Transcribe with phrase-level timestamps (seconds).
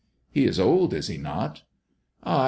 [0.31, 1.61] "He is old, is he not
[2.23, 2.39] 1 ""Ay